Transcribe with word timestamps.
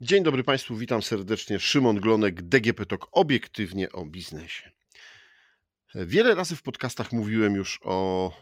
Dzień 0.00 0.22
dobry 0.22 0.44
Państwu, 0.44 0.76
witam 0.76 1.02
serdecznie. 1.02 1.58
Szymon 1.58 2.00
Glonek, 2.00 2.42
DGP 2.42 2.86
Talk, 2.86 3.08
obiektywnie 3.12 3.92
o 3.92 4.06
biznesie. 4.06 4.70
Wiele 5.94 6.34
razy 6.34 6.56
w 6.56 6.62
podcastach 6.62 7.12
mówiłem 7.12 7.54
już 7.54 7.80
o 7.82 8.28
e, 8.28 8.32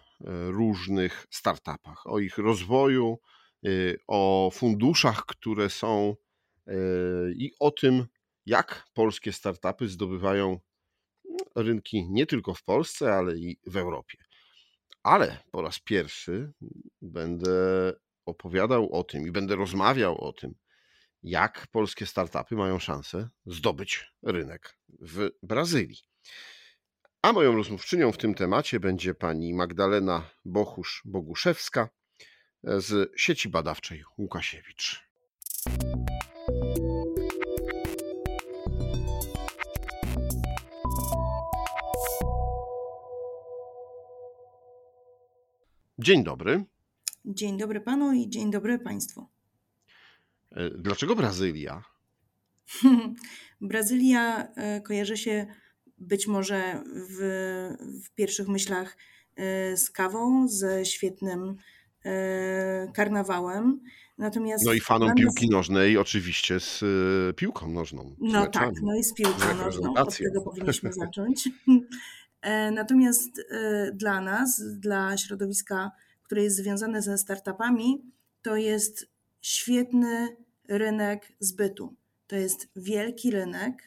różnych 0.50 1.26
startupach, 1.30 2.06
o 2.06 2.18
ich 2.18 2.38
rozwoju, 2.38 3.18
e, 3.64 3.68
o 4.06 4.50
funduszach, 4.52 5.26
które 5.26 5.70
są 5.70 6.16
e, 6.66 6.72
i 7.36 7.52
o 7.60 7.70
tym, 7.70 8.06
jak 8.46 8.86
polskie 8.94 9.32
startupy 9.32 9.88
zdobywają 9.88 10.58
rynki 11.56 12.10
nie 12.10 12.26
tylko 12.26 12.54
w 12.54 12.62
Polsce, 12.62 13.12
ale 13.12 13.36
i 13.36 13.56
w 13.66 13.76
Europie. 13.76 14.18
Ale 15.02 15.38
po 15.50 15.62
raz 15.62 15.78
pierwszy 15.80 16.52
będę 17.02 17.92
opowiadał 18.26 18.92
o 18.92 19.04
tym 19.04 19.26
i 19.26 19.30
będę 19.30 19.56
rozmawiał 19.56 20.20
o 20.20 20.32
tym, 20.32 20.54
jak 21.24 21.66
polskie 21.66 22.06
startupy 22.06 22.56
mają 22.56 22.78
szansę 22.78 23.28
zdobyć 23.46 24.12
rynek 24.22 24.78
w 25.00 25.30
Brazylii. 25.42 25.98
A 27.22 27.32
moją 27.32 27.56
rozmówczynią 27.56 28.12
w 28.12 28.18
tym 28.18 28.34
temacie 28.34 28.80
będzie 28.80 29.14
pani 29.14 29.54
Magdalena 29.54 30.30
Bochusz-Boguszewska 30.46 31.88
z 32.62 33.12
sieci 33.16 33.48
badawczej 33.48 34.04
Łukasiewicz. 34.18 35.04
Dzień 45.98 46.24
dobry. 46.24 46.64
Dzień 47.24 47.58
dobry 47.58 47.80
panu 47.80 48.12
i 48.12 48.28
dzień 48.28 48.50
dobry 48.50 48.78
państwu. 48.78 49.33
E, 50.54 50.70
dlaczego 50.70 51.16
Brazylia? 51.16 51.82
Brazylia 53.60 54.48
e, 54.54 54.80
kojarzy 54.80 55.16
się 55.16 55.46
być 55.98 56.26
może 56.26 56.82
w, 57.10 57.18
w 58.04 58.14
pierwszych 58.14 58.48
myślach 58.48 58.96
e, 59.36 59.76
z 59.76 59.90
kawą, 59.90 60.48
ze 60.48 60.84
świetnym 60.84 61.56
karnawałem. 62.94 63.80
Natomiast 64.18 64.66
no 64.66 64.72
i 64.72 64.80
fanom 64.80 65.08
nas... 65.08 65.16
piłki 65.16 65.48
nożnej 65.50 65.98
oczywiście 65.98 66.60
z 66.60 66.84
piłką 67.36 67.70
nożną. 67.70 68.16
No 68.20 68.40
meczami. 68.40 68.74
tak, 68.74 68.82
no 68.82 68.94
i 68.94 69.04
z 69.04 69.14
piłką 69.14 69.54
nożną. 69.54 69.94
Od 69.94 70.18
tego 70.18 70.40
powinniśmy 70.40 70.92
zacząć. 71.02 71.48
Natomiast 72.72 73.30
dla 73.92 74.20
nas, 74.20 74.62
dla 74.78 75.16
środowiska, 75.16 75.90
które 76.22 76.42
jest 76.42 76.56
związane 76.56 77.02
ze 77.02 77.18
startupami, 77.18 78.02
to 78.42 78.56
jest 78.56 79.06
świetny 79.40 80.36
rynek 80.68 81.32
zbytu. 81.40 81.94
To 82.26 82.36
jest 82.36 82.68
wielki 82.76 83.30
rynek, 83.30 83.82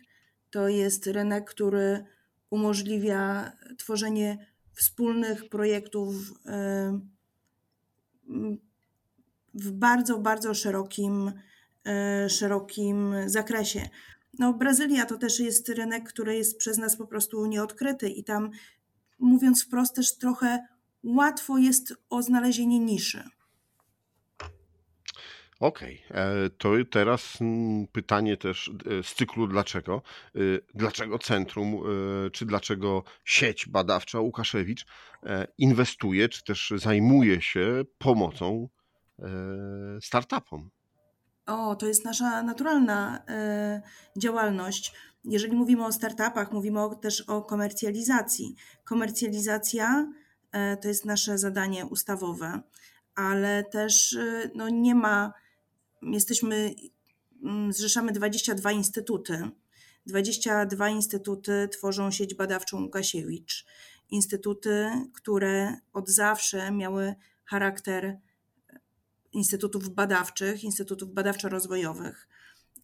to 0.50 0.68
jest 0.68 1.08
rynek, 1.08 1.50
który 1.50 2.06
umożliwia 2.50 3.52
tworzenie 3.78 4.48
wspólnych 4.74 5.50
projektów 5.50 6.16
w 9.54 9.72
bardzo, 9.72 10.20
bardzo 10.20 10.54
szerokim, 10.54 11.32
e, 11.86 12.30
szerokim 12.30 13.16
zakresie. 13.26 13.90
No, 14.40 14.54
Brazylia 14.54 15.06
to 15.06 15.18
też 15.18 15.40
jest 15.40 15.70
rynek, 15.70 16.10
który 16.10 16.36
jest 16.36 16.58
przez 16.58 16.78
nas 16.78 16.96
po 16.96 17.08
prostu 17.08 17.46
nieodkryty 17.46 18.10
i 18.10 18.24
tam, 18.24 18.50
mówiąc 19.20 19.64
wprost, 19.64 19.96
też 19.96 20.18
trochę 20.18 20.68
łatwo 21.04 21.58
jest 21.58 21.94
o 22.10 22.22
znalezienie 22.22 22.80
niszy. 22.80 23.24
Okej, 25.60 26.04
e, 26.12 26.50
to 26.50 26.70
teraz 26.92 27.42
mm, 27.42 27.88
pytanie 27.88 28.38
też 28.38 28.72
e, 29.00 29.04
z 29.04 29.14
cyklu 29.14 29.48
dlaczego? 29.48 30.02
E, 30.36 30.40
dlaczego 30.76 31.20
centrum, 31.20 31.84
czy 32.32 32.46
dlaczego 32.46 33.04
sieć 33.26 33.68
badawcza 33.68 34.20
Łukaszewicz 34.20 34.86
inwestuje, 35.58 36.30
czy 36.30 36.44
też 36.44 36.74
zajmuje 36.76 37.42
się 37.42 37.84
pomocą 37.98 38.70
startupom? 40.02 40.70
O, 41.46 41.76
to 41.76 41.88
jest 41.88 42.06
nasza 42.06 42.44
naturalna 42.44 43.26
działalność. 44.18 44.94
Jeżeli 45.24 45.56
mówimy 45.56 45.86
o 45.86 45.92
startupach, 45.92 46.52
mówimy 46.52 46.80
też 47.02 47.22
o 47.22 47.42
komercjalizacji. 47.42 48.56
Komercjalizacja 48.84 50.12
to 50.82 50.88
jest 50.88 51.06
nasze 51.06 51.38
zadanie 51.38 51.86
ustawowe, 51.86 52.62
ale 53.16 53.64
też 53.64 54.18
no, 54.56 54.70
nie 54.70 54.96
ma 54.96 55.34
jesteśmy, 56.02 56.76
mm, 57.44 57.74
zrzeszamy 57.74 58.12
22 58.12 58.72
instytuty. 58.72 59.50
22 60.06 60.90
instytuty 60.90 61.70
tworzą 61.72 62.12
sieć 62.12 62.36
badawczą 62.36 62.82
Łukasiewicz. 62.82 63.66
Instytuty, 64.10 64.90
które 65.14 65.78
od 65.94 66.10
zawsze 66.10 66.72
miały 66.72 67.16
charakter 67.46 68.20
instytutów 69.34 69.90
badawczych, 69.90 70.64
instytutów 70.64 71.10
badawczo-rozwojowych. 71.10 72.28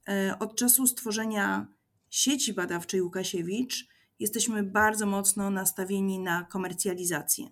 E, 0.10 0.36
od 0.40 0.56
czasu 0.56 0.88
stworzenia 0.88 1.68
sieci 2.10 2.54
badawczej 2.54 3.02
Łukasiewicz 3.02 3.88
jesteśmy 4.20 4.64
bardzo 4.64 5.06
mocno 5.06 5.50
nastawieni 5.50 6.20
na 6.20 6.44
komercjalizację. 6.44 7.48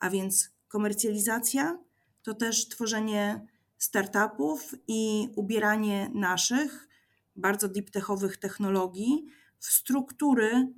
A 0.00 0.10
więc 0.10 0.50
komercjalizacja 0.68 1.78
to 2.22 2.34
też 2.34 2.68
tworzenie 2.68 3.46
startupów 3.84 4.74
i 4.88 5.28
ubieranie 5.36 6.10
naszych 6.14 6.88
bardzo 7.36 7.68
deep 7.68 7.90
techowych 7.90 8.36
technologii 8.36 9.26
w 9.58 9.66
struktury 9.66 10.68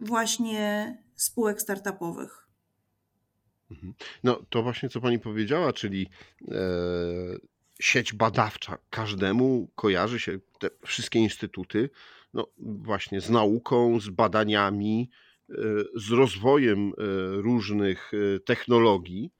właśnie 0.00 0.96
spółek 1.14 1.60
startupowych. 1.62 2.48
Mhm. 3.70 3.94
No 4.24 4.42
to 4.50 4.62
właśnie 4.62 4.88
co 4.88 5.00
pani 5.00 5.18
powiedziała, 5.18 5.72
czyli 5.72 6.08
e, 6.48 6.56
sieć 7.80 8.12
badawcza 8.12 8.78
każdemu 8.90 9.68
kojarzy 9.74 10.20
się 10.20 10.38
te 10.58 10.70
wszystkie 10.86 11.18
instytuty, 11.18 11.90
no 12.34 12.46
właśnie 12.58 13.20
z 13.20 13.30
nauką, 13.30 14.00
z 14.00 14.08
badaniami, 14.08 15.10
e, 15.50 15.54
z 15.94 16.10
rozwojem 16.10 16.88
e, 16.88 16.92
różnych 17.42 18.12
e, 18.14 18.40
technologii. 18.40 19.30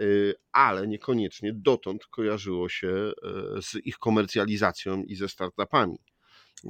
Y, 0.00 0.34
ale 0.52 0.86
niekoniecznie 0.86 1.52
dotąd 1.52 2.06
kojarzyło 2.06 2.68
się 2.68 3.12
y, 3.58 3.62
z 3.62 3.74
ich 3.86 3.98
komercjalizacją 3.98 5.02
i 5.02 5.16
ze 5.16 5.28
startupami. 5.28 5.98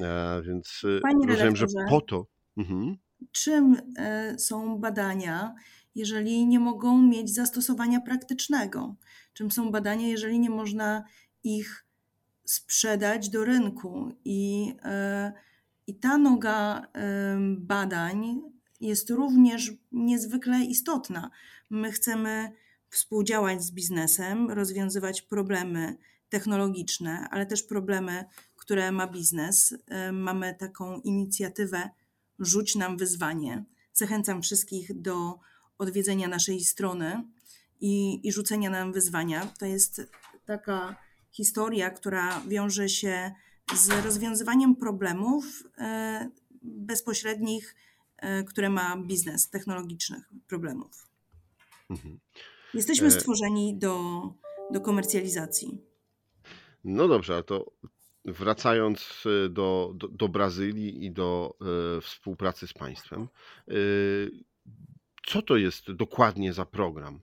E, 0.01 0.43
więc 0.43 0.85
y, 0.85 1.01
Panie 1.03 1.27
rozumiem, 1.27 1.57
że 1.57 1.67
po 1.89 2.01
to. 2.01 2.27
Mhm. 2.57 2.97
Czym 3.33 3.77
e, 3.97 4.39
są 4.39 4.79
badania, 4.79 5.55
jeżeli 5.95 6.47
nie 6.47 6.61
mogą 6.61 7.03
mieć 7.03 7.35
zastosowania 7.35 8.01
praktycznego? 8.01 8.95
Czym 9.33 9.51
są 9.51 9.71
badania, 9.71 10.09
jeżeli 10.09 10.39
nie 10.41 10.51
można 10.51 11.05
ich 11.45 11.87
sprzedać 12.45 13.29
do 13.29 13.45
rynku? 13.45 14.13
I, 14.25 14.75
e, 14.85 15.33
i 15.87 15.95
ta 15.95 16.19
noga 16.19 16.87
badań 17.57 18.41
jest 18.81 19.11
również 19.11 19.73
niezwykle 19.93 20.61
istotna. 20.61 21.31
My 21.71 21.93
chcemy 21.93 22.53
współdziałać 22.95 23.65
z 23.65 23.71
biznesem, 23.71 24.51
rozwiązywać 24.51 25.23
problemy 25.23 25.97
technologiczne, 26.29 27.29
ale 27.31 27.47
też 27.47 27.63
problemy, 27.63 28.25
które 28.57 28.93
ma 28.93 29.07
biznes. 29.07 29.75
E, 29.87 30.13
mamy 30.13 30.55
taką 30.55 31.01
inicjatywę 31.01 31.91
Rzuć 32.39 32.75
nam 32.75 32.97
wyzwanie. 32.97 33.65
Zachęcam 33.93 34.43
wszystkich 34.43 35.01
do 35.01 35.39
odwiedzenia 35.79 36.29
naszej 36.29 36.61
strony 36.61 37.25
i, 37.81 38.21
i 38.29 38.33
rzucenia 38.33 38.71
nam 38.71 38.93
wyzwania. 38.93 39.47
To 39.59 39.67
jest 39.67 40.03
taka 40.47 40.97
historia, 41.31 41.91
która 41.91 42.41
wiąże 42.41 42.89
się 42.89 43.33
z 43.75 44.05
rozwiązywaniem 44.05 44.77
problemów 44.77 45.45
e, 45.79 46.31
bezpośrednich, 46.63 47.75
e, 48.17 48.45
które 48.45 48.71
ma 48.71 48.97
biznes, 48.97 49.51
technologicznych 49.51 50.31
problemów. 50.47 51.09
Mhm. 51.91 52.21
Jesteśmy 52.75 53.07
e, 53.07 53.11
stworzeni 53.11 53.79
do, 53.79 54.23
do 54.71 54.81
komercjalizacji. 54.81 55.79
No 56.85 57.09
dobrze, 57.09 57.35
ale 57.35 57.43
to 57.43 57.73
wracając 58.25 59.25
e, 59.27 59.49
do, 59.49 59.93
do, 59.95 60.09
do 60.09 60.29
Brazylii 60.29 61.05
i 61.05 61.13
do 61.13 61.57
e, 61.97 62.01
współpracy 62.01 62.67
z 62.67 62.73
państwem, 62.73 63.29
co 65.27 65.43
to 65.43 65.57
jest 65.57 65.93
dokładnie 65.93 66.53
za 66.53 66.67
program, 66.67 67.21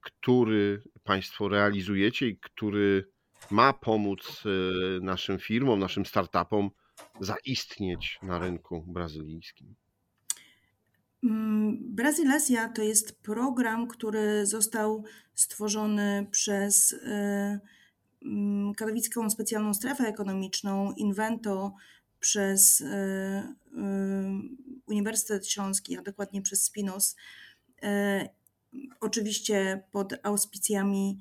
który 0.00 0.82
Państwo 1.04 1.48
realizujecie 1.48 2.28
i 2.28 2.38
który 2.38 3.08
ma 3.50 3.72
pomóc 3.72 4.42
naszym 5.00 5.38
firmom, 5.38 5.80
naszym 5.80 6.06
startupom 6.06 6.70
zaistnieć 7.20 8.18
na 8.22 8.38
rynku 8.38 8.84
brazylijskim? 8.86 9.74
Mm, 11.24 11.78
Brazylasia 11.80 12.68
to 12.68 12.82
jest 12.82 13.22
program, 13.22 13.88
który 13.88 14.46
został 14.46 15.04
stworzony 15.34 16.26
przez, 16.30 16.92
e, 16.92 17.60
mm, 18.24 18.74
Katowicką 18.74 19.30
Specjalną 19.30 19.74
Strefę 19.74 20.04
Ekonomiczną 20.04 20.92
Invento 20.92 21.74
przez 22.20 22.84
Uniwersytet 24.86 25.48
Śląski, 25.48 25.96
a 25.96 26.02
dokładnie 26.02 26.42
przez 26.42 26.64
Spinos, 26.64 27.16
oczywiście 29.00 29.82
pod 29.90 30.14
auspicjami 30.22 31.18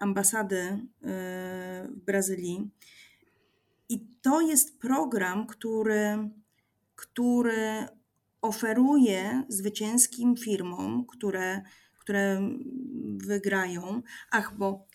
ambasady 0.00 0.86
w 1.02 2.04
Brazylii. 2.06 2.70
I 3.88 4.06
to 4.22 4.40
jest 4.40 4.78
program, 4.78 5.46
który, 5.46 6.28
który 6.96 7.88
oferuje 8.46 9.42
zwycięskim 9.48 10.36
firmom, 10.36 11.06
które, 11.06 11.62
które 11.98 12.50
wygrają. 13.16 14.02
Ach, 14.30 14.56
bo 14.58 14.86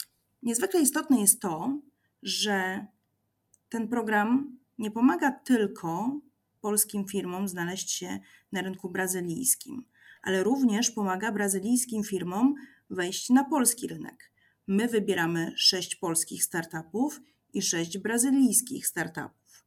niezwykle 0.43 0.81
istotne 0.81 1.21
jest 1.21 1.41
to, 1.41 1.79
że 2.23 2.85
ten 3.69 3.87
program 3.87 4.57
nie 4.77 4.91
pomaga 4.91 5.31
tylko 5.31 6.19
polskim 6.61 7.07
firmom 7.07 7.47
znaleźć 7.47 7.91
się 7.91 8.19
na 8.51 8.61
rynku 8.61 8.89
brazylijskim, 8.89 9.85
ale 10.21 10.43
również 10.43 10.91
pomaga 10.91 11.31
brazylijskim 11.31 12.03
firmom 12.03 12.55
wejść 12.89 13.29
na 13.29 13.43
polski 13.43 13.87
rynek. 13.87 14.31
My 14.67 14.87
wybieramy 14.87 15.53
sześć 15.55 15.95
polskich 15.95 16.43
startupów 16.43 17.21
i 17.53 17.61
sześć 17.61 17.97
brazylijskich 17.97 18.87
startupów. 18.87 19.65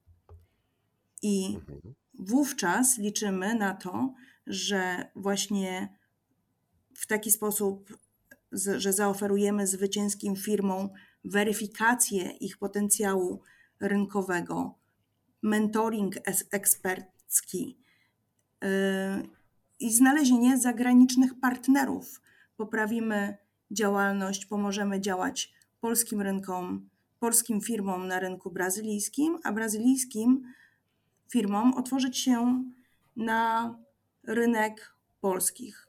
I 1.23 1.55
mhm. 1.55 1.95
Wówczas 2.19 2.99
liczymy 2.99 3.55
na 3.55 3.75
to, 3.75 4.15
że 4.47 5.11
właśnie 5.17 5.99
w 6.95 7.07
taki 7.07 7.31
sposób, 7.31 7.99
że 8.53 8.93
zaoferujemy 8.93 9.67
zwycięskim 9.67 10.37
firmom 10.37 10.89
weryfikację 11.25 12.31
ich 12.31 12.59
potencjału 12.59 13.41
rynkowego, 13.81 14.79
mentoring 15.43 16.15
ekspercki 16.51 17.79
yy, 18.63 18.69
i 19.81 19.95
znalezienie 19.95 20.59
zagranicznych 20.59 21.41
partnerów. 21.41 22.21
Poprawimy 22.57 23.37
działalność, 23.71 24.47
pomożemy 24.47 25.01
działać 25.01 25.55
polskim 25.81 26.21
rynkom, 26.21 26.89
polskim 27.19 27.61
firmom 27.61 28.09
na 28.09 28.21
rynku 28.21 28.51
brazylijskim, 28.51 29.39
a 29.45 29.53
brazylijskim 29.53 30.43
firmom 31.29 31.75
otworzyć 31.75 32.19
się 32.19 32.65
na 33.17 33.75
rynek 34.23 34.94
polskich. 35.21 35.88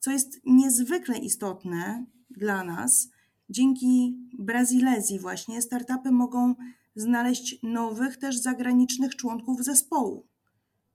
Co 0.00 0.10
jest 0.10 0.40
niezwykle 0.44 1.18
istotne 1.18 2.04
dla 2.30 2.64
nas, 2.64 3.08
dzięki 3.50 4.16
Brazylezji 4.38 5.18
właśnie 5.18 5.62
startupy 5.62 6.10
mogą 6.10 6.54
znaleźć 6.94 7.58
nowych 7.62 8.16
też 8.16 8.36
zagranicznych 8.36 9.16
członków 9.16 9.64
zespołu, 9.64 10.26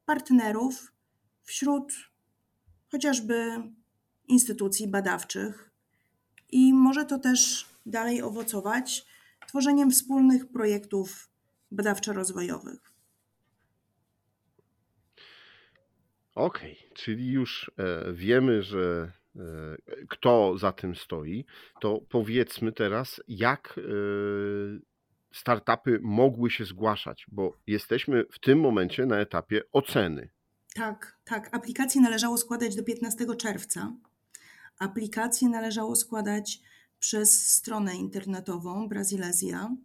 partnerów 0.05 0.91
wśród 1.43 1.93
chociażby 2.91 3.63
instytucji 4.27 4.87
badawczych 4.87 5.71
i 6.51 6.73
może 6.73 7.05
to 7.05 7.19
też 7.19 7.69
dalej 7.85 8.21
owocować 8.21 9.05
tworzeniem 9.47 9.91
wspólnych 9.91 10.51
projektów 10.51 11.29
badawczo-rozwojowych. 11.71 12.90
Okej, 16.41 16.77
okay, 16.77 16.93
czyli 16.93 17.31
już 17.31 17.71
e, 17.77 18.13
wiemy, 18.13 18.63
że 18.63 19.11
e, 19.35 19.41
kto 20.09 20.57
za 20.57 20.71
tym 20.71 20.95
stoi, 20.95 21.45
to 21.81 21.99
powiedzmy 22.09 22.71
teraz, 22.71 23.21
jak 23.27 23.75
e, 23.77 23.81
startupy 25.33 25.99
mogły 26.01 26.49
się 26.49 26.65
zgłaszać, 26.65 27.25
bo 27.31 27.57
jesteśmy 27.67 28.25
w 28.31 28.39
tym 28.39 28.59
momencie 28.59 29.05
na 29.05 29.19
etapie 29.19 29.61
oceny. 29.71 30.29
Tak, 30.75 31.17
tak. 31.23 31.55
Aplikacje 31.55 32.01
należało 32.01 32.37
składać 32.37 32.75
do 32.75 32.83
15 32.83 33.35
czerwca. 33.35 33.93
Aplikacje 34.79 35.49
należało 35.49 35.95
składać 35.95 36.59
przez 36.99 37.47
stronę 37.47 37.95
internetową 37.95 38.87
Brazylezja 38.87 39.75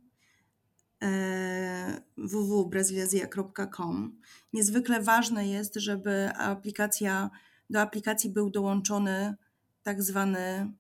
e, 1.03 2.01
www.brazylezja.com. 2.17 4.21
Niezwykle 4.53 5.03
ważne 5.03 5.49
jest, 5.49 5.75
żeby 5.75 6.31
aplikacja, 6.37 7.31
do 7.71 7.81
aplikacji 7.81 8.31
był 8.31 8.51
dołączony 8.51 9.35
tak 9.83 10.03
zwany 10.03 10.73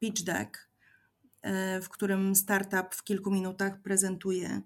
pitch 0.00 0.22
deck, 0.22 0.68
e, 1.42 1.80
w 1.80 1.88
którym 1.88 2.34
startup 2.34 2.94
w 2.94 3.04
kilku 3.04 3.30
minutach 3.30 3.82
prezentuje 3.82 4.62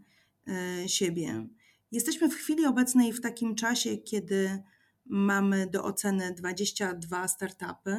e, 0.48 0.88
siebie. 0.88 1.46
Jesteśmy 1.92 2.28
w 2.28 2.34
chwili 2.34 2.66
obecnej 2.66 3.12
w 3.12 3.20
takim 3.20 3.54
czasie, 3.54 3.96
kiedy 3.96 4.62
mamy 5.06 5.66
do 5.66 5.84
oceny 5.84 6.34
22 6.34 7.28
startupy 7.28 7.96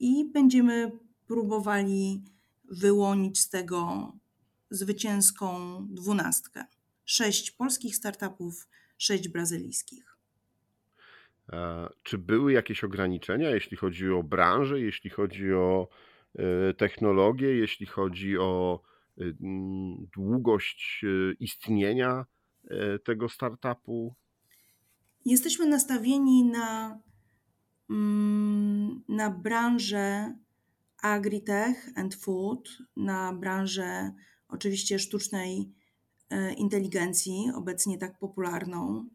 i 0.00 0.24
będziemy 0.24 0.92
próbowali 1.26 2.22
wyłonić 2.64 3.40
z 3.40 3.48
tego 3.48 4.12
zwycięską 4.70 5.78
dwunastkę. 5.90 6.64
Sześć 7.04 7.50
polskich 7.50 7.96
startupów, 7.96 8.68
sześć 8.98 9.28
brazylijskich. 9.28 10.16
Czy 12.02 12.18
były 12.18 12.52
jakieś 12.52 12.84
ograniczenia, 12.84 13.50
jeśli 13.50 13.76
chodzi 13.76 14.10
o 14.10 14.22
branżę, 14.22 14.80
jeśli 14.80 15.10
chodzi 15.10 15.52
o 15.52 15.88
e, 16.34 16.74
technologię, 16.74 17.56
jeśli 17.56 17.86
chodzi 17.86 18.38
o 18.38 18.80
e, 19.18 19.22
długość 20.16 21.04
e, 21.04 21.32
istnienia 21.40 22.26
tego 23.04 23.28
startupu? 23.28 24.14
Jesteśmy 25.24 25.66
nastawieni 25.66 26.44
na, 26.44 27.00
mm, 27.90 29.02
na 29.08 29.30
branżę 29.30 30.34
agritech 31.02 31.88
and 31.96 32.14
food, 32.14 32.68
na 32.96 33.32
branżę 33.32 34.12
oczywiście 34.48 34.98
sztucznej 34.98 35.72
e, 36.30 36.52
inteligencji, 36.52 37.50
obecnie 37.54 37.98
tak 37.98 38.18
popularną, 38.18 39.08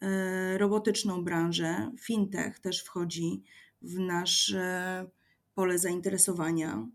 e, 0.00 0.58
robotyczną 0.58 1.24
branżę, 1.24 1.90
fintech 2.00 2.58
też 2.58 2.84
wchodzi 2.84 3.42
w 3.82 3.98
nasze 3.98 5.06
pole 5.54 5.78
zainteresowania. 5.78 6.86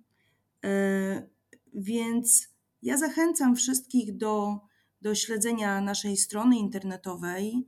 E, 0.66 1.28
więc 1.74 2.48
ja 2.82 2.98
zachęcam 2.98 3.56
wszystkich 3.56 4.18
do, 4.18 4.60
do 5.02 5.16
śledzenia 5.16 5.82
naszej 5.82 6.18
strony 6.18 6.58
internetowej, 6.58 7.68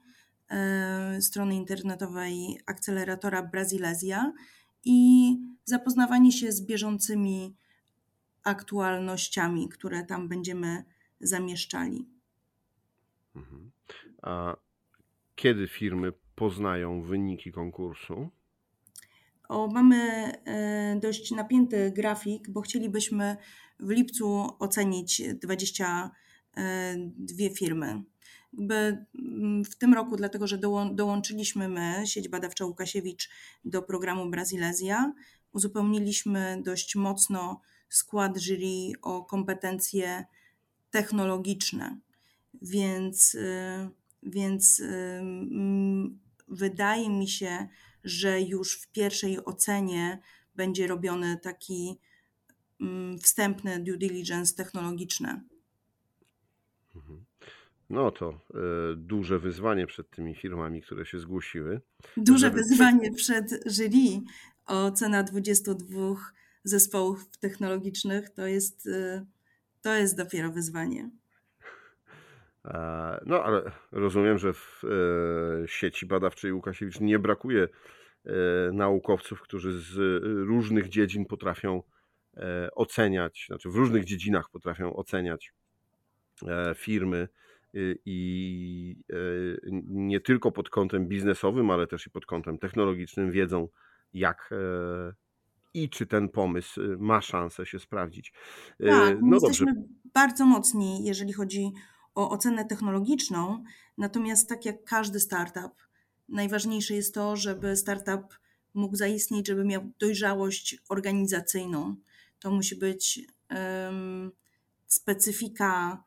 strony 1.19 1.55
internetowej 1.55 2.59
akceleratora 2.65 3.43
Brazylezja 3.43 4.33
i 4.85 5.37
zapoznawanie 5.65 6.31
się 6.31 6.51
z 6.51 6.61
bieżącymi 6.61 7.55
aktualnościami, 8.47 9.69
które 9.69 10.03
tam 10.03 10.27
będziemy 10.27 10.83
zamieszczali. 11.19 12.07
Mhm. 13.35 13.71
A 14.21 14.55
kiedy 15.35 15.67
firmy 15.67 16.13
poznają 16.35 17.01
wyniki 17.01 17.51
konkursu? 17.51 18.29
O, 19.49 19.67
mamy 19.67 19.97
e, 20.45 20.99
dość 21.01 21.31
napięty 21.31 21.91
grafik, 21.91 22.49
bo 22.49 22.61
chcielibyśmy 22.61 23.37
w 23.79 23.89
lipcu 23.89 24.49
ocenić 24.59 25.21
22 25.41 26.11
e, 27.45 27.49
firmy. 27.49 28.03
Mm, 28.59 29.65
w 29.65 29.75
tym 29.77 29.93
roku, 29.93 30.15
dlatego 30.15 30.47
że 30.47 30.57
dołączyliśmy 30.91 31.69
my, 31.69 32.01
sieć 32.05 32.29
badawcza 32.29 32.65
Łukasiewicz, 32.65 33.29
do 33.65 33.81
programu 33.81 34.29
Brazylezja, 34.29 35.13
uzupełniliśmy 35.53 36.61
dość 36.65 36.95
mocno 36.95 37.61
skład 37.89 38.37
jury 38.37 38.91
o 39.01 39.25
kompetencje 39.25 40.25
technologiczne, 40.91 41.99
więc, 42.61 43.35
y, 43.35 43.89
więc 44.23 44.79
y, 44.79 45.21
wydaje 46.47 47.09
mi 47.09 47.27
się, 47.27 47.67
że 48.03 48.41
już 48.41 48.81
w 48.81 48.87
pierwszej 48.91 49.45
ocenie 49.45 50.19
będzie 50.55 50.87
robiony 50.87 51.37
taki 51.37 51.99
wstępny 53.21 53.79
due 53.79 53.97
diligence 53.97 54.55
technologiczne. 54.55 55.41
Mhm. 56.95 57.25
No 57.89 58.11
to 58.11 58.29
e, 58.29 58.37
duże 58.95 59.39
wyzwanie 59.39 59.87
przed 59.87 60.09
tymi 60.09 60.35
firmami, 60.35 60.81
które 60.81 61.05
się 61.05 61.19
zgłosiły. 61.19 61.81
Duże 62.17 62.51
wyzwanie 62.51 63.13
przed 63.13 63.49
jury. 63.65 64.21
Ocena 64.65 65.23
22 65.23 66.15
zespołów 66.67 67.37
technologicznych 67.37 68.29
to 68.29 68.47
jest, 68.47 68.87
e, 68.87 69.25
to 69.81 69.95
jest 69.95 70.17
dopiero 70.17 70.51
wyzwanie. 70.51 71.09
No, 73.25 73.43
ale 73.43 73.71
rozumiem, 73.91 74.37
że 74.37 74.53
w 74.53 74.83
e, 74.83 75.67
sieci 75.67 76.05
badawczej 76.05 76.53
Łukasiewicz 76.53 76.99
nie 76.99 77.19
brakuje 77.19 77.67
naukowców, 78.73 79.41
którzy 79.41 79.81
z 79.81 80.23
różnych 80.23 80.89
dziedzin 80.89 81.25
potrafią 81.25 81.83
oceniać, 82.75 83.45
znaczy 83.47 83.69
w 83.69 83.75
różnych 83.75 84.05
dziedzinach 84.05 84.49
potrafią 84.49 84.95
oceniać 84.95 85.53
firmy 86.75 87.27
i 88.05 89.03
nie 89.87 90.19
tylko 90.19 90.51
pod 90.51 90.69
kątem 90.69 91.07
biznesowym, 91.07 91.71
ale 91.71 91.87
też 91.87 92.07
i 92.07 92.09
pod 92.09 92.25
kątem 92.25 92.57
technologicznym 92.57 93.31
wiedzą, 93.31 93.67
jak 94.13 94.49
i 95.83 95.89
czy 95.89 96.07
ten 96.07 96.29
pomysł 96.29 96.81
ma 96.99 97.21
szansę 97.21 97.65
się 97.65 97.79
sprawdzić. 97.79 98.33
Tak, 98.79 99.17
no 99.21 99.35
jesteśmy 99.35 99.73
dobrze. 99.73 99.89
bardzo 100.13 100.45
mocni, 100.45 101.03
jeżeli 101.03 101.33
chodzi 101.33 101.71
o 102.15 102.29
ocenę 102.29 102.65
technologiczną, 102.65 103.63
natomiast 103.97 104.49
tak 104.49 104.65
jak 104.65 104.83
każdy 104.83 105.19
startup, 105.19 105.87
najważniejsze 106.29 106.93
jest 106.93 107.13
to, 107.13 107.35
żeby 107.35 107.77
startup 107.77 108.39
mógł 108.73 108.95
zaistnieć, 108.95 109.47
żeby 109.47 109.65
miał 109.65 109.91
dojrzałość 109.99 110.77
organizacyjną. 110.89 111.95
To 112.39 112.51
musi 112.51 112.75
być 112.75 113.19
um, 113.49 114.31
specyfika 114.87 116.03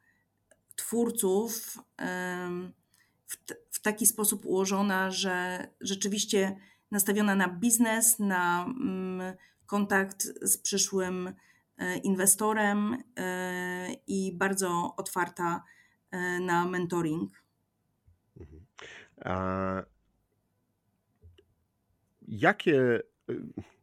twórców 0.76 1.78
um, 1.98 2.72
w, 3.26 3.36
w, 3.70 3.80
taki 3.80 4.06
sposób 4.06 4.46
ułożona, 4.46 5.10
że 5.10 5.66
rzeczywiście 5.80 6.56
nastawiona 6.90 7.34
na 7.34 7.48
biznes, 7.48 8.18
na 8.18 8.64
um, 8.66 9.22
kontakt 9.70 10.22
z 10.22 10.58
przyszłym 10.58 11.32
e, 11.78 11.96
inwestorem 11.96 12.96
e, 13.16 13.92
i 14.06 14.32
bardzo 14.36 14.94
otwarta 14.96 15.64
e, 16.10 16.40
na 16.40 16.64
mentoring. 16.64 17.30
Mhm. 18.40 18.66
A 19.24 19.82
jakie, 22.28 23.02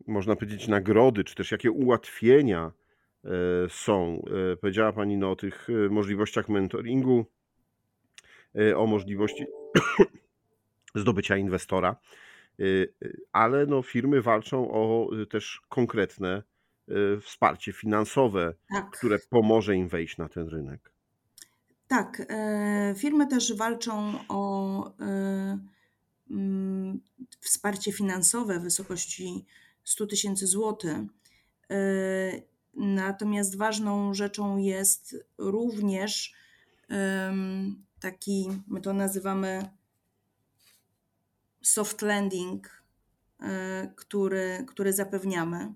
można 0.07 0.35
powiedzieć, 0.35 0.67
nagrody, 0.67 1.23
czy 1.23 1.35
też 1.35 1.51
jakie 1.51 1.71
ułatwienia 1.71 2.71
są? 3.69 4.25
Powiedziała 4.61 4.93
Pani 4.93 5.17
no, 5.17 5.31
o 5.31 5.35
tych 5.35 5.67
możliwościach 5.89 6.49
mentoringu, 6.49 7.25
o 8.75 8.87
możliwości 8.87 9.45
zdobycia 10.95 11.37
inwestora. 11.37 11.95
Y, 12.59 12.93
y, 13.03 13.21
ale 13.31 13.65
no, 13.65 13.81
firmy 13.81 14.21
walczą 14.21 14.71
o 14.71 15.09
y, 15.21 15.25
też 15.25 15.61
konkretne 15.69 16.43
wsparcie 17.21 17.73
finansowe, 17.73 18.53
tak. 18.69 18.89
które 18.89 19.17
pomoże 19.29 19.75
im 19.75 19.87
wejść 19.87 20.17
na 20.17 20.29
ten 20.29 20.47
rynek. 20.47 20.91
Tak, 21.87 22.21
e, 22.29 22.95
firmy 22.97 23.27
też 23.27 23.55
walczą 23.55 24.13
o 24.29 24.91
mm, 26.29 26.99
wsparcie 27.39 27.91
finansowe 27.91 28.59
w 28.59 28.63
wysokości 28.63 29.45
100 29.83 30.07
tysięcy 30.07 30.47
złotych. 30.47 30.97
E, 31.69 31.77
natomiast 32.73 33.57
ważną 33.57 34.13
rzeczą 34.13 34.57
jest 34.57 35.15
również 35.37 36.33
taki, 37.99 38.49
my 38.67 38.81
to 38.81 38.93
nazywamy 38.93 39.69
soft 41.67 42.01
landing, 42.01 42.83
e, 43.39 43.93
który, 43.95 44.65
który 44.67 44.93
zapewniamy 44.93 45.73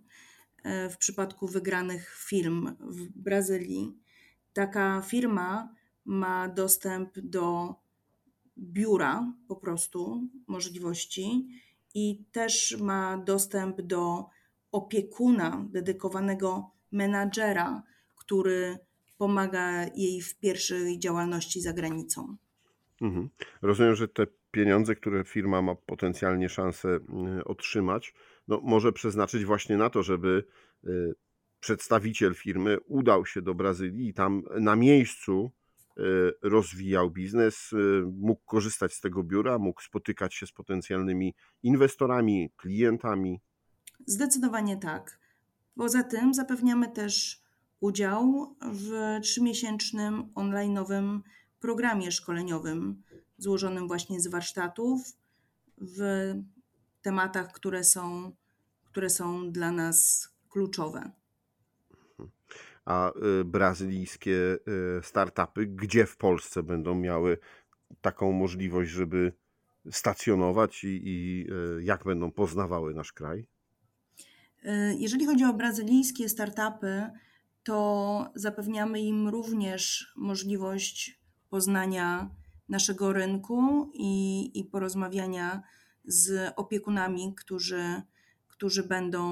e, 0.63 0.89
w 0.89 0.97
przypadku 0.97 1.47
wygranych 1.47 2.15
firm 2.27 2.75
w 2.79 3.07
Brazylii. 3.07 3.97
Taka 4.53 5.01
firma 5.01 5.75
ma 6.05 6.47
dostęp 6.47 7.19
do 7.19 7.75
biura, 8.57 9.33
po 9.47 9.55
prostu 9.55 10.27
możliwości, 10.47 11.47
i 11.93 12.25
też 12.31 12.77
ma 12.79 13.17
dostęp 13.17 13.81
do 13.81 14.25
opiekuna, 14.71 15.65
dedykowanego 15.69 16.71
menadżera, 16.91 17.83
który 18.15 18.77
pomaga 19.17 19.85
jej 19.95 20.21
w 20.21 20.39
pierwszej 20.39 20.99
działalności 20.99 21.61
za 21.61 21.73
granicą. 21.73 22.37
Mhm. 23.01 23.29
Rozumiem, 23.61 23.95
że 23.95 24.07
te 24.07 24.27
pieniądze, 24.51 24.95
które 24.95 25.23
firma 25.23 25.61
ma 25.61 25.75
potencjalnie 25.75 26.49
szansę 26.49 26.99
y, 27.39 27.43
otrzymać, 27.43 28.13
no, 28.47 28.61
może 28.63 28.91
przeznaczyć 28.91 29.45
właśnie 29.45 29.77
na 29.77 29.89
to, 29.89 30.03
żeby 30.03 30.43
y, 30.85 31.13
przedstawiciel 31.59 32.33
firmy 32.33 32.77
udał 32.79 33.25
się 33.25 33.41
do 33.41 33.53
Brazylii 33.53 34.07
i 34.07 34.13
tam 34.13 34.43
na 34.59 34.75
miejscu 34.75 35.51
y, 35.97 36.01
rozwijał 36.41 37.11
biznes, 37.11 37.71
mógł 38.17 38.41
korzystać 38.45 38.93
z 38.93 39.01
tego 39.01 39.23
biura, 39.23 39.57
mógł 39.57 39.81
spotykać 39.81 40.35
się 40.35 40.47
z 40.47 40.51
potencjalnymi 40.51 41.33
inwestorami, 41.63 42.51
klientami. 42.57 43.41
Zdecydowanie 44.05 44.77
tak. 44.77 45.19
Poza 45.75 46.03
tym 46.03 46.33
zapewniamy 46.33 46.91
też 46.91 47.41
udział 47.79 48.55
w 48.73 49.19
trzymiesięcznym 49.23 50.23
online'owym 50.35 51.19
programie 51.59 52.11
szkoleniowym 52.11 53.03
złożonym 53.41 53.87
właśnie 53.87 54.21
z 54.21 54.27
warsztatów 54.27 55.01
w 55.77 56.33
tematach, 57.01 57.51
które 57.51 57.83
są, 57.83 58.31
które 58.85 59.09
są 59.09 59.51
dla 59.51 59.71
nas 59.71 60.29
kluczowe. 60.49 61.11
A 62.85 63.11
y, 63.41 63.45
brazylijskie 63.45 64.33
y, 64.99 65.03
startupy, 65.03 65.65
gdzie 65.65 66.05
w 66.05 66.17
Polsce 66.17 66.63
będą 66.63 66.95
miały 66.95 67.37
taką 68.01 68.31
możliwość, 68.31 68.91
żeby 68.91 69.33
stacjonować 69.91 70.83
i, 70.83 71.01
i 71.03 71.47
y, 71.79 71.83
jak 71.83 72.03
będą 72.03 72.31
poznawały 72.31 72.93
nasz 72.93 73.13
kraj? 73.13 73.47
Jeżeli 74.97 75.25
chodzi 75.25 75.43
o 75.43 75.53
brazylijskie 75.53 76.29
startupy, 76.29 77.09
to 77.63 78.31
zapewniamy 78.35 79.01
im 79.01 79.27
również 79.27 80.13
możliwość 80.15 81.21
poznania 81.49 82.29
naszego 82.71 83.13
rynku 83.13 83.89
i, 83.93 84.51
i 84.59 84.63
porozmawiania 84.63 85.63
z 86.05 86.53
opiekunami, 86.55 87.35
którzy, 87.35 88.01
którzy 88.47 88.83
będą 88.83 89.23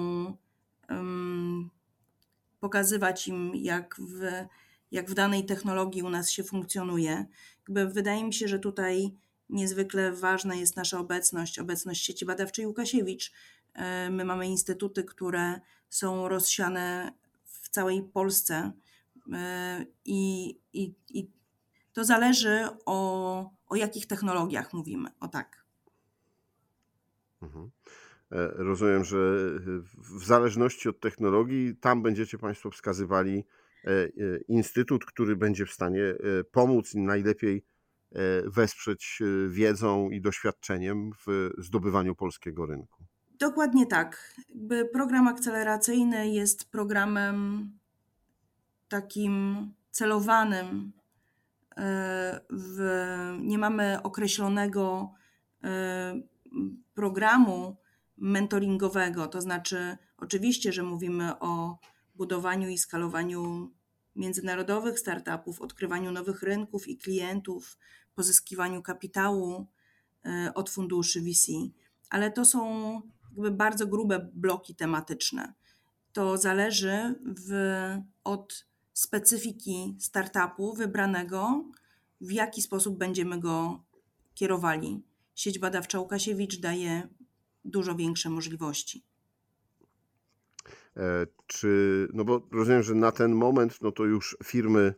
um, 0.89 1.69
pokazywać 2.60 3.27
im, 3.27 3.51
jak 3.55 3.96
w, 4.00 4.46
jak 4.91 5.10
w 5.10 5.13
danej 5.13 5.46
technologii 5.46 6.03
u 6.03 6.10
nas 6.10 6.29
się 6.31 6.43
funkcjonuje. 6.43 7.25
Jakby 7.60 7.88
wydaje 7.88 8.24
mi 8.24 8.34
się, 8.34 8.48
że 8.48 8.60
tutaj 8.60 9.13
niezwykle 9.50 10.12
ważna 10.12 10.55
jest 10.55 10.75
nasza 10.75 11.00
obecność, 11.00 11.60
obecność 11.60 12.05
sieci 12.05 12.25
badawczej 12.25 12.67
Łukasiewicz. 12.67 13.31
E, 13.74 14.10
my 14.10 14.25
mamy 14.25 14.48
instytuty, 14.48 15.03
które 15.03 15.60
są 15.89 16.27
rozsiane 16.27 17.12
w 17.46 17.69
całej 17.69 18.03
Polsce 18.03 18.72
e, 19.34 19.86
i, 20.05 20.50
i, 20.74 20.93
i 21.10 21.38
to 22.00 22.06
zależy 22.06 22.68
o, 22.86 23.51
o 23.68 23.75
jakich 23.75 24.08
technologiach 24.08 24.74
mówimy. 24.74 25.10
O 25.20 25.27
tak. 25.27 25.65
Mhm. 27.41 27.72
E, 28.32 28.48
rozumiem, 28.56 29.03
że 29.03 29.18
w 30.20 30.25
zależności 30.25 30.89
od 30.89 31.00
technologii, 31.00 31.75
tam 31.75 32.03
będziecie 32.03 32.38
Państwo 32.38 32.72
wskazywali 32.72 33.46
e, 33.86 33.89
e, 33.91 34.10
instytut, 34.48 35.06
który 35.06 35.36
będzie 35.36 35.65
w 35.65 35.72
stanie 35.72 36.15
pomóc 36.51 36.94
im 36.94 37.06
najlepiej 37.06 37.65
wesprzeć 38.46 39.20
wiedzą 39.50 40.10
i 40.10 40.22
doświadczeniem 40.22 41.12
w 41.27 41.50
zdobywaniu 41.58 42.15
polskiego 42.15 42.65
rynku. 42.65 43.03
Dokładnie 43.39 43.86
tak. 43.86 44.36
Program 44.94 45.27
akceleracyjny 45.27 46.29
jest 46.29 46.72
programem 46.72 47.70
takim 48.89 49.68
celowanym 49.91 50.99
w, 52.50 52.80
nie 53.42 53.58
mamy 53.58 54.04
określonego 54.04 55.14
e, 55.64 56.22
programu 56.94 57.78
mentoringowego, 58.18 59.28
to 59.28 59.42
znaczy 59.42 59.98
oczywiście, 60.18 60.74
że 60.74 60.84
mówimy 60.84 61.40
o 61.40 61.78
budowaniu 62.16 62.70
i 62.70 62.78
skalowaniu 62.78 63.72
międzynarodowych 64.16 65.00
startupów, 65.00 65.62
odkrywaniu 65.62 66.12
nowych 66.12 66.44
rynków 66.44 66.88
i 66.88 66.98
klientów, 66.98 67.78
pozyskiwaniu 68.16 68.82
kapitału 68.82 69.68
e, 70.26 70.52
od 70.56 70.70
funduszy 70.70 71.22
VC, 71.22 71.52
ale 72.10 72.32
to 72.32 72.46
są 72.46 72.94
jakby 73.32 73.52
bardzo 73.52 73.88
grube 73.88 74.30
bloki 74.34 74.76
tematyczne. 74.76 75.54
To 76.14 76.38
zależy 76.38 77.16
w, 77.26 77.52
od 78.24 78.66
specyfiki 79.00 79.96
startupu 80.00 80.74
wybranego, 80.74 81.63
w 82.22 82.32
jaki 82.32 82.62
sposób 82.62 82.98
będziemy 82.98 83.39
go 83.39 83.84
kierowali. 84.34 85.03
Sieć 85.36 85.60
badawcza 85.60 86.00
Łukasiewicz 86.00 86.60
daje 86.60 87.08
dużo 87.65 87.96
większe 87.96 88.29
możliwości. 88.29 89.06
E, 90.98 91.27
czy, 91.48 92.08
no 92.13 92.25
bo 92.25 92.48
rozumiem, 92.51 92.84
że 92.84 92.96
na 92.96 93.12
ten 93.12 93.32
moment, 93.32 93.82
no 93.82 93.91
to 93.91 94.06
już 94.06 94.38
firmy, 94.44 94.94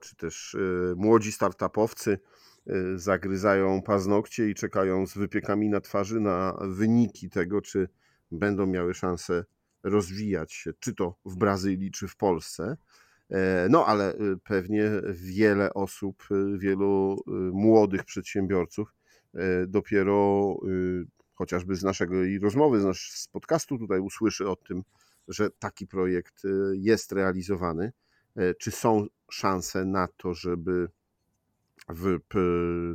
czy 0.00 0.16
też 0.16 0.54
e, 0.54 0.94
młodzi 0.94 1.32
startupowcy 1.32 2.18
e, 2.66 2.98
zagryzają 2.98 3.82
paznokcie 3.82 4.50
i 4.50 4.54
czekają 4.54 5.06
z 5.06 5.14
wypiekami 5.14 5.68
na 5.68 5.80
twarzy 5.80 6.20
na 6.20 6.58
wyniki 6.68 7.30
tego, 7.30 7.60
czy 7.60 7.88
będą 8.30 8.66
miały 8.66 8.94
szansę 8.94 9.44
rozwijać 9.86 10.52
się, 10.52 10.72
czy 10.80 10.94
to 10.94 11.14
w 11.24 11.36
Brazylii, 11.36 11.90
czy 11.90 12.08
w 12.08 12.16
Polsce. 12.16 12.76
E, 13.30 13.66
no, 13.70 13.86
ale 13.86 14.14
pewnie 14.44 14.90
wiele 15.12 15.74
osób, 15.74 16.28
wielu 16.58 17.22
młodych 17.52 18.04
przedsiębiorców 18.04 18.94
dopiero 19.66 20.56
chociażby 21.34 21.76
z 21.76 21.82
naszego 21.82 22.14
rozmowy, 22.42 22.80
z, 22.80 22.84
nasz, 22.84 23.10
z 23.12 23.28
podcastu 23.28 23.78
tutaj 23.78 24.00
usłyszy 24.00 24.48
o 24.48 24.56
tym, 24.56 24.82
że 25.28 25.50
taki 25.50 25.86
projekt 25.86 26.42
jest 26.72 27.12
realizowany. 27.12 27.92
Czy 28.58 28.70
są 28.70 29.06
szanse 29.30 29.84
na 29.84 30.08
to, 30.16 30.34
żeby 30.34 30.88
w 31.88 32.18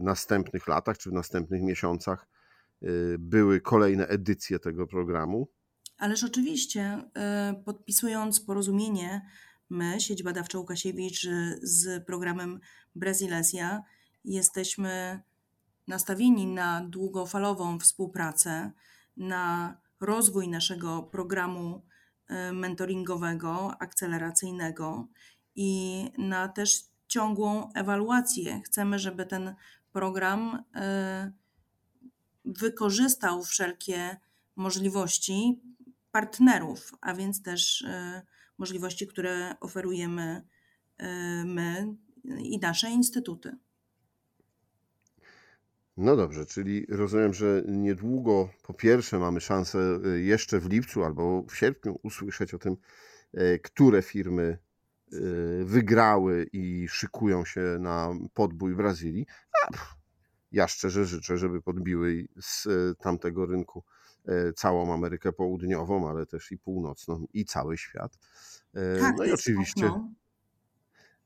następnych 0.02 0.68
latach 0.68 0.98
czy 0.98 1.10
w 1.10 1.14
następnych 1.14 1.62
miesiącach 1.62 2.28
y, 2.84 3.16
były 3.20 3.62
kolejne 3.62 4.08
edycje 4.08 4.60
tego 4.60 4.88
programu? 4.88 5.48
Ależ 6.02 6.24
oczywiście, 6.24 6.98
y, 7.52 7.64
podpisując 7.64 8.40
porozumienie, 8.40 9.22
my, 9.70 10.02
Sieć 10.02 10.24
Badawcza 10.24 10.58
Łukasiewicz 10.58 11.28
z 11.62 12.06
programem 12.06 12.60
Brazylesia, 12.96 13.84
jesteśmy 14.26 15.22
nastawieni 15.88 16.48
na 16.48 16.82
długofalową 16.82 17.80
współpracę, 17.80 18.72
na 19.18 19.78
rozwój 20.00 20.48
naszego 20.48 21.04
programu 21.04 21.82
y, 22.50 22.54
mentoringowego, 22.54 23.76
akceleracyjnego 23.80 25.08
i 25.56 26.04
na 26.18 26.48
też 26.48 26.84
ciągłą 27.08 27.74
ewaluację. 27.74 28.62
Chcemy, 28.66 29.00
żeby 29.00 29.26
ten 29.26 29.56
program 29.92 30.64
e, 30.76 31.32
wykorzystał 32.46 33.44
wszelkie 33.44 34.18
możliwości 34.56 35.62
partnerów, 36.12 36.92
a 37.02 37.14
więc 37.14 37.42
też 37.44 37.82
e, 37.82 38.22
możliwości, 38.58 39.08
które 39.08 39.56
oferujemy 39.60 40.44
e, 40.98 41.46
my 41.46 41.96
i 42.40 42.60
nasze 42.60 42.90
instytuty. 42.90 43.58
No 45.98 46.16
dobrze, 46.16 46.46
czyli 46.46 46.86
rozumiem, 46.90 47.34
że 47.34 47.64
niedługo 47.68 48.50
po 48.64 48.74
pierwsze 48.74 49.20
mamy 49.20 49.42
szansę 49.42 50.00
jeszcze 50.16 50.60
w 50.60 50.70
lipcu 50.70 51.04
albo 51.04 51.44
w 51.44 51.56
sierpniu 51.56 52.00
usłyszeć 52.04 52.54
o 52.54 52.60
tym, 52.60 52.78
które 53.64 54.02
firmy 54.02 54.58
wygrały 55.64 56.50
i 56.54 56.88
szykują 56.90 57.46
się 57.46 57.62
na 57.80 58.10
podbój 58.34 58.76
Brazylii. 58.76 59.26
Ja 60.52 60.68
szczerze 60.68 61.06
życzę, 61.06 61.38
żeby 61.38 61.62
podbiły 61.62 62.28
z 62.42 62.68
tamtego 63.00 63.46
rynku 63.46 63.84
całą 64.56 64.94
Amerykę 64.94 65.32
Południową, 65.32 66.10
ale 66.10 66.26
też 66.26 66.52
i 66.52 66.58
północną 66.58 67.26
i 67.34 67.46
cały 67.46 67.78
świat. 67.78 68.18
Tak, 69.00 69.18
no 69.18 69.24
i 69.24 69.32
oczywiście. 69.32 69.92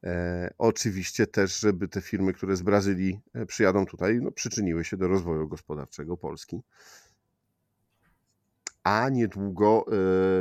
E, 0.05 0.53
oczywiście 0.57 1.27
też, 1.27 1.59
żeby 1.59 1.87
te 1.87 2.01
firmy, 2.01 2.33
które 2.33 2.55
z 2.55 2.61
Brazylii 2.61 3.19
e, 3.33 3.45
przyjadą 3.45 3.85
tutaj, 3.85 4.19
no, 4.21 4.31
przyczyniły 4.31 4.85
się 4.85 4.97
do 4.97 5.07
rozwoju 5.07 5.47
gospodarczego 5.47 6.17
Polski. 6.17 6.61
A 8.83 9.09
niedługo 9.09 9.85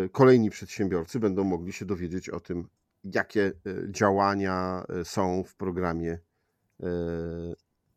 e, 0.04 0.08
kolejni 0.08 0.50
przedsiębiorcy 0.50 1.20
będą 1.20 1.44
mogli 1.44 1.72
się 1.72 1.84
dowiedzieć 1.84 2.28
o 2.28 2.40
tym, 2.40 2.68
jakie 3.04 3.46
e, 3.46 3.52
działania 3.92 4.84
e, 4.88 5.04
są 5.04 5.44
w 5.44 5.54
programie 5.54 6.18
e, 6.82 6.86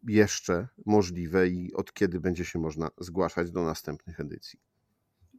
jeszcze 0.03 0.67
możliwe 0.85 1.49
i 1.49 1.73
od 1.73 1.93
kiedy 1.93 2.19
będzie 2.19 2.45
się 2.45 2.59
można 2.59 2.89
zgłaszać 2.97 3.51
do 3.51 3.63
następnych 3.63 4.19
edycji. 4.19 4.59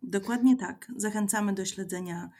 Dokładnie 0.02 0.56
tak. 0.56 0.92
Zachęcamy 0.96 1.52
do 1.52 1.64
śledzenia 1.64 2.30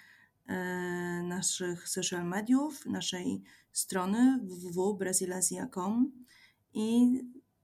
naszych 1.22 1.88
social 1.88 2.24
mediów, 2.28 2.86
naszej 2.86 3.42
strony 3.72 4.40
www.brazilesia.com 4.42 6.12
i 6.74 7.20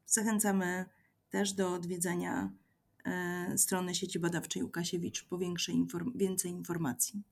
zachęcamy 0.06 0.84
też 1.30 1.52
do 1.52 1.72
odwiedzania 1.72 2.52
strony 3.56 3.94
sieci 3.94 4.18
badawczej 4.18 4.62
Łukasiewicz 4.62 5.24
po 5.24 5.38
większej, 5.38 5.86
więcej 6.14 6.50
informacji. 6.50 7.22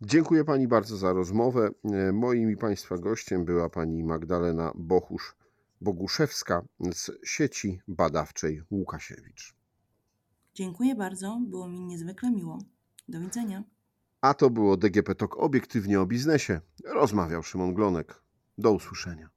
Dziękuję 0.00 0.44
Pani 0.44 0.68
bardzo 0.68 0.96
za 0.96 1.12
rozmowę. 1.12 1.70
E, 1.84 2.12
moim 2.12 2.50
i 2.50 2.56
Państwa 2.56 2.98
gościem 2.98 3.44
była 3.44 3.68
Pani 3.68 4.04
Magdalena 4.04 4.72
Bochusz-Boguszewska 5.84 6.62
z 6.92 7.10
sieci 7.24 7.80
badawczej 7.88 8.62
Łukasiewicz. 8.70 9.54
Dziękuję 10.54 10.94
bardzo, 10.94 11.40
było 11.46 11.68
mi 11.68 11.80
niezwykle 11.80 12.30
miło. 12.30 12.58
Do 13.08 13.20
widzenia. 13.20 13.64
A 14.20 14.34
to 14.34 14.50
było 14.50 14.76
DGP 14.76 15.14
Talk 15.14 15.36
obiektywnie 15.36 16.00
o 16.00 16.06
biznesie. 16.06 16.60
Rozmawiał 16.84 17.42
Szymon 17.42 17.74
Glonek. 17.74 18.22
Do 18.58 18.72
usłyszenia. 18.72 19.28